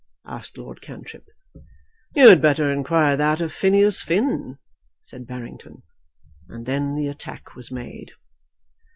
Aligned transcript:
asked 0.25 0.57
Lord 0.57 0.81
Cantrip. 0.81 1.25
"You 2.15 2.29
had 2.29 2.41
better 2.41 2.71
inquire 2.71 3.15
that 3.17 3.39
of 3.39 3.53
Phineas 3.53 4.01
Finn," 4.01 4.57
said 4.99 5.27
Barrington. 5.27 5.83
And 6.49 6.65
then 6.65 6.95
the 6.95 7.07
attack 7.07 7.55
was 7.55 7.71
made. 7.71 8.13